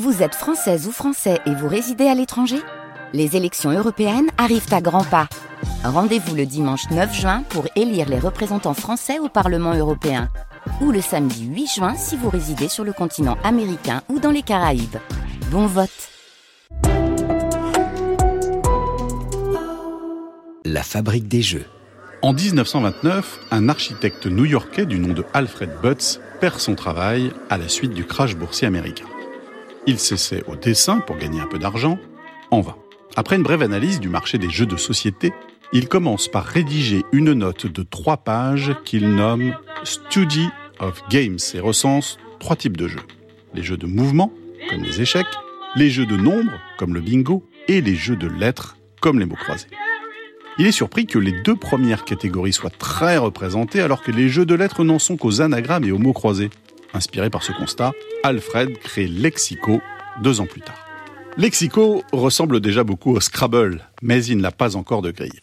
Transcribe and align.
Vous 0.00 0.22
êtes 0.22 0.34
française 0.34 0.86
ou 0.88 0.90
français 0.90 1.38
et 1.44 1.54
vous 1.54 1.68
résidez 1.68 2.06
à 2.06 2.14
l'étranger? 2.14 2.56
Les 3.12 3.36
élections 3.36 3.70
européennes 3.70 4.30
arrivent 4.38 4.72
à 4.72 4.80
grands 4.80 5.04
pas. 5.04 5.28
Rendez-vous 5.84 6.34
le 6.34 6.46
dimanche 6.46 6.88
9 6.90 7.14
juin 7.14 7.42
pour 7.50 7.66
élire 7.76 8.08
les 8.08 8.18
représentants 8.18 8.72
français 8.72 9.18
au 9.18 9.28
Parlement 9.28 9.74
européen. 9.74 10.30
Ou 10.80 10.92
le 10.92 11.02
samedi 11.02 11.44
8 11.44 11.66
juin 11.66 11.94
si 11.94 12.16
vous 12.16 12.30
résidez 12.30 12.68
sur 12.68 12.84
le 12.84 12.94
continent 12.94 13.36
américain 13.44 14.00
ou 14.08 14.18
dans 14.18 14.30
les 14.30 14.40
Caraïbes. 14.40 14.96
Bon 15.50 15.66
vote 15.66 15.90
La 20.64 20.82
fabrique 20.84 21.28
des 21.28 21.42
jeux. 21.42 21.66
En 22.22 22.32
1929, 22.32 23.40
un 23.50 23.68
architecte 23.68 24.26
new-yorkais 24.26 24.86
du 24.86 24.98
nom 24.98 25.12
de 25.12 25.26
Alfred 25.34 25.70
Butts 25.82 26.18
perd 26.40 26.60
son 26.60 26.76
travail 26.76 27.30
à 27.50 27.58
la 27.58 27.68
suite 27.68 27.92
du 27.92 28.06
crash 28.06 28.36
boursier 28.36 28.66
américain. 28.66 29.04
Il 29.86 29.98
s'essaie 29.98 30.44
au 30.46 30.54
dessin 30.54 31.00
pour 31.00 31.16
gagner 31.16 31.40
un 31.40 31.46
peu 31.46 31.58
d'argent, 31.58 31.98
en 32.50 32.60
vain. 32.60 32.76
Après 33.16 33.36
une 33.36 33.42
brève 33.42 33.62
analyse 33.62 33.98
du 33.98 34.08
marché 34.08 34.38
des 34.38 34.48
jeux 34.48 34.66
de 34.66 34.76
société, 34.76 35.32
il 35.72 35.88
commence 35.88 36.28
par 36.28 36.44
rédiger 36.44 37.02
une 37.12 37.32
note 37.32 37.66
de 37.66 37.82
trois 37.82 38.18
pages 38.18 38.74
qu'il 38.84 39.14
nomme 39.14 39.54
Study 39.84 40.48
of 40.78 41.02
Games 41.10 41.38
et 41.54 41.60
recense 41.60 42.18
trois 42.38 42.56
types 42.56 42.76
de 42.76 42.88
jeux. 42.88 43.02
Les 43.54 43.62
jeux 43.62 43.76
de 43.76 43.86
mouvement, 43.86 44.32
comme 44.70 44.82
les 44.82 45.00
échecs, 45.00 45.26
les 45.74 45.90
jeux 45.90 46.06
de 46.06 46.16
nombre, 46.16 46.52
comme 46.78 46.94
le 46.94 47.00
bingo, 47.00 47.44
et 47.68 47.80
les 47.80 47.94
jeux 47.94 48.16
de 48.16 48.28
lettres, 48.28 48.76
comme 49.00 49.18
les 49.18 49.26
mots 49.26 49.36
croisés. 49.36 49.68
Il 50.58 50.66
est 50.66 50.72
surpris 50.72 51.06
que 51.06 51.18
les 51.18 51.32
deux 51.32 51.56
premières 51.56 52.04
catégories 52.04 52.52
soient 52.52 52.70
très 52.70 53.16
représentées 53.16 53.80
alors 53.80 54.02
que 54.02 54.10
les 54.10 54.28
jeux 54.28 54.44
de 54.44 54.54
lettres 54.54 54.84
n'en 54.84 54.98
sont 54.98 55.16
qu'aux 55.16 55.40
anagrammes 55.40 55.84
et 55.84 55.92
aux 55.92 55.98
mots 55.98 56.12
croisés. 56.12 56.50
Inspiré 56.94 57.30
par 57.30 57.42
ce 57.42 57.52
constat, 57.52 57.92
Alfred 58.22 58.78
crée 58.78 59.06
Lexico 59.06 59.80
deux 60.22 60.40
ans 60.40 60.46
plus 60.46 60.60
tard. 60.60 60.86
Lexico 61.38 62.04
ressemble 62.12 62.60
déjà 62.60 62.84
beaucoup 62.84 63.12
au 63.12 63.20
Scrabble, 63.20 63.88
mais 64.02 64.24
il 64.24 64.38
n'a 64.38 64.50
pas 64.50 64.76
encore 64.76 65.00
de 65.00 65.10
grille. 65.10 65.40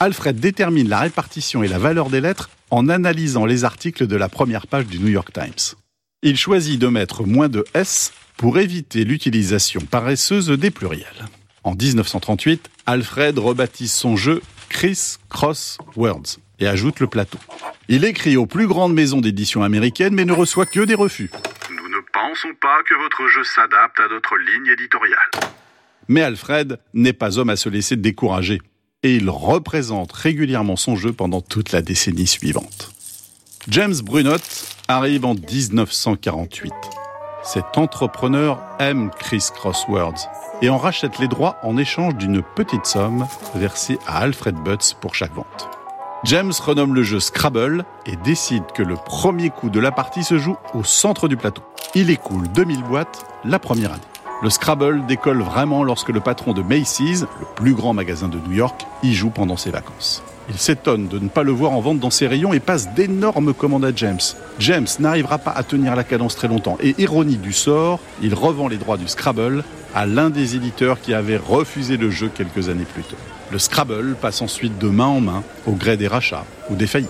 Alfred 0.00 0.38
détermine 0.38 0.88
la 0.88 1.00
répartition 1.00 1.62
et 1.62 1.68
la 1.68 1.78
valeur 1.78 2.10
des 2.10 2.20
lettres 2.20 2.50
en 2.70 2.88
analysant 2.88 3.46
les 3.46 3.64
articles 3.64 4.06
de 4.06 4.16
la 4.16 4.28
première 4.28 4.66
page 4.66 4.86
du 4.86 4.98
New 4.98 5.08
York 5.08 5.32
Times. 5.32 5.76
Il 6.22 6.36
choisit 6.36 6.80
de 6.80 6.88
mettre 6.88 7.24
moins 7.24 7.48
de 7.48 7.64
S 7.74 8.12
pour 8.36 8.58
éviter 8.58 9.04
l'utilisation 9.04 9.80
paresseuse 9.80 10.48
des 10.48 10.70
pluriels. 10.70 11.26
En 11.62 11.74
1938, 11.74 12.70
Alfred 12.86 13.38
rebaptise 13.38 13.92
son 13.92 14.16
jeu 14.16 14.42
Chris 14.68 15.16
Cross 15.28 15.78
Words 15.96 16.38
et 16.60 16.66
ajoute 16.66 17.00
le 17.00 17.06
plateau. 17.06 17.38
Il 17.88 18.04
écrit 18.04 18.36
aux 18.36 18.46
plus 18.46 18.66
grandes 18.66 18.94
maisons 18.94 19.20
d'édition 19.20 19.62
américaines 19.62 20.14
mais 20.14 20.24
ne 20.24 20.32
reçoit 20.32 20.66
que 20.66 20.80
des 20.80 20.94
refus. 20.94 21.30
Nous 21.70 21.88
ne 21.88 22.00
pensons 22.12 22.54
pas 22.60 22.82
que 22.88 22.94
votre 23.02 23.26
jeu 23.28 23.44
s'adapte 23.44 24.00
à 24.00 24.08
notre 24.08 24.36
ligne 24.36 24.72
éditoriale. 24.72 25.30
Mais 26.08 26.22
Alfred 26.22 26.78
n'est 26.94 27.12
pas 27.12 27.38
homme 27.38 27.50
à 27.50 27.56
se 27.56 27.68
laisser 27.68 27.96
décourager 27.96 28.60
et 29.02 29.16
il 29.16 29.30
représente 29.30 30.12
régulièrement 30.12 30.76
son 30.76 30.96
jeu 30.96 31.12
pendant 31.12 31.40
toute 31.40 31.72
la 31.72 31.82
décennie 31.82 32.26
suivante. 32.26 32.92
James 33.68 33.94
Brunot 34.02 34.36
arrive 34.88 35.24
en 35.24 35.34
1948. 35.34 36.72
Cet 37.44 37.78
entrepreneur 37.78 38.60
aime 38.78 39.10
Chris 39.18 39.46
Crosswords 39.54 40.28
et 40.60 40.70
en 40.70 40.78
rachète 40.78 41.18
les 41.18 41.28
droits 41.28 41.58
en 41.62 41.76
échange 41.76 42.16
d'une 42.16 42.42
petite 42.42 42.86
somme 42.86 43.26
versée 43.54 43.98
à 44.06 44.18
Alfred 44.18 44.56
Butts 44.56 44.96
pour 45.00 45.14
chaque 45.14 45.34
vente. 45.34 45.77
James 46.24 46.52
renomme 46.60 46.96
le 46.96 47.04
jeu 47.04 47.20
Scrabble 47.20 47.84
et 48.04 48.16
décide 48.16 48.64
que 48.74 48.82
le 48.82 48.96
premier 48.96 49.50
coup 49.50 49.70
de 49.70 49.78
la 49.78 49.92
partie 49.92 50.24
se 50.24 50.36
joue 50.36 50.56
au 50.74 50.82
centre 50.82 51.28
du 51.28 51.36
plateau. 51.36 51.62
Il 51.94 52.10
écoule 52.10 52.48
2000 52.48 52.82
boîtes 52.82 53.24
la 53.44 53.60
première 53.60 53.92
année. 53.92 54.02
Le 54.42 54.50
Scrabble 54.50 55.06
décolle 55.06 55.42
vraiment 55.42 55.84
lorsque 55.84 56.08
le 56.08 56.18
patron 56.18 56.54
de 56.54 56.62
Macy's, 56.62 57.22
le 57.22 57.46
plus 57.54 57.72
grand 57.72 57.94
magasin 57.94 58.26
de 58.26 58.38
New 58.38 58.52
York, 58.52 58.84
y 59.04 59.14
joue 59.14 59.30
pendant 59.30 59.56
ses 59.56 59.70
vacances. 59.70 60.24
Il 60.48 60.58
s'étonne 60.58 61.06
de 61.06 61.20
ne 61.20 61.28
pas 61.28 61.44
le 61.44 61.52
voir 61.52 61.72
en 61.72 61.80
vente 61.80 62.00
dans 62.00 62.10
ses 62.10 62.26
rayons 62.26 62.52
et 62.52 62.60
passe 62.60 62.92
d'énormes 62.94 63.54
commandes 63.54 63.84
à 63.84 63.92
James. 63.94 64.18
James 64.58 64.86
n'arrivera 64.98 65.38
pas 65.38 65.52
à 65.52 65.62
tenir 65.62 65.94
la 65.94 66.04
cadence 66.04 66.34
très 66.34 66.48
longtemps 66.48 66.78
et 66.82 66.96
ironie 66.98 67.36
du 67.36 67.52
sort, 67.52 68.00
il 68.22 68.34
revend 68.34 68.66
les 68.66 68.78
droits 68.78 68.96
du 68.96 69.06
Scrabble 69.06 69.62
à 69.94 70.04
l'un 70.06 70.30
des 70.30 70.56
éditeurs 70.56 71.00
qui 71.00 71.14
avait 71.14 71.36
refusé 71.36 71.96
le 71.96 72.10
jeu 72.10 72.28
quelques 72.28 72.68
années 72.68 72.86
plus 72.92 73.04
tôt. 73.04 73.16
Le 73.50 73.58
Scrabble 73.58 74.14
passe 74.20 74.42
ensuite 74.42 74.78
de 74.78 74.88
main 74.88 75.06
en 75.06 75.20
main 75.20 75.42
au 75.66 75.72
gré 75.72 75.96
des 75.96 76.06
rachats 76.06 76.44
ou 76.68 76.76
des 76.76 76.86
faillites. 76.86 77.08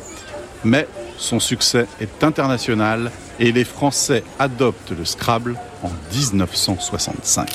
Mais 0.64 0.86
son 1.16 1.40
succès 1.40 1.86
est 2.00 2.22
international 2.22 3.10
et 3.40 3.50
les 3.50 3.64
Français 3.64 4.22
adoptent 4.38 4.92
le 4.96 5.04
Scrabble 5.04 5.56
en 5.82 5.90
1965. 6.14 7.48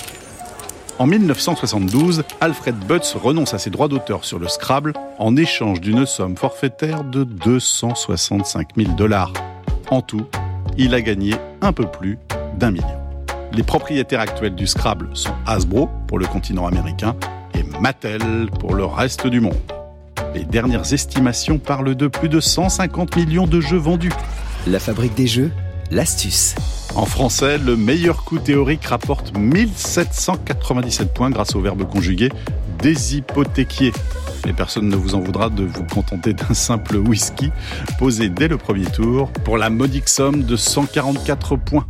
En 0.99 1.07
1972, 1.07 2.23
Alfred 2.41 2.75
Butts 2.75 3.15
renonce 3.15 3.53
à 3.53 3.57
ses 3.57 3.69
droits 3.69 3.87
d'auteur 3.87 4.25
sur 4.25 4.37
le 4.37 4.47
Scrabble 4.47 4.93
en 5.17 5.35
échange 5.35 5.81
d'une 5.81 6.05
somme 6.05 6.37
forfaitaire 6.37 7.03
de 7.03 7.23
265 7.23 8.69
000 8.77 8.91
dollars. 8.91 9.33
En 9.89 10.01
tout, 10.01 10.27
il 10.77 10.93
a 10.93 11.01
gagné 11.01 11.35
un 11.61 11.73
peu 11.73 11.85
plus 11.85 12.19
d'un 12.57 12.71
million. 12.71 12.87
Les 13.53 13.63
propriétaires 13.63 14.19
actuels 14.19 14.55
du 14.55 14.67
Scrabble 14.67 15.09
sont 15.13 15.33
Hasbro 15.45 15.89
pour 16.07 16.19
le 16.19 16.25
continent 16.25 16.67
américain 16.67 17.15
Mattel 17.79 18.49
pour 18.59 18.73
le 18.73 18.85
reste 18.85 19.27
du 19.27 19.39
monde. 19.41 19.57
Les 20.33 20.45
dernières 20.45 20.93
estimations 20.93 21.59
parlent 21.59 21.95
de 21.95 22.07
plus 22.07 22.29
de 22.29 22.39
150 22.39 23.15
millions 23.15 23.47
de 23.47 23.59
jeux 23.59 23.77
vendus. 23.77 24.11
La 24.67 24.79
fabrique 24.79 25.15
des 25.15 25.27
jeux, 25.27 25.51
l'astuce. 25.91 26.55
En 26.95 27.05
français, 27.05 27.57
le 27.57 27.75
meilleur 27.75 28.23
coup 28.23 28.39
théorique 28.39 28.85
rapporte 28.85 29.37
1797 29.37 31.13
points 31.13 31.29
grâce 31.29 31.55
au 31.55 31.61
verbe 31.61 31.87
conjugué 31.87 32.29
déshypothéquier. 32.79 33.91
Mais 34.45 34.53
personne 34.53 34.89
ne 34.89 34.95
vous 34.95 35.15
en 35.15 35.19
voudra 35.19 35.49
de 35.49 35.63
vous 35.63 35.85
contenter 35.85 36.33
d'un 36.33 36.53
simple 36.53 36.97
whisky 36.97 37.51
posé 37.97 38.29
dès 38.29 38.47
le 38.47 38.57
premier 38.57 38.85
tour 38.85 39.31
pour 39.45 39.57
la 39.57 39.69
modique 39.69 40.09
somme 40.09 40.43
de 40.43 40.55
144 40.55 41.55
points. 41.55 41.87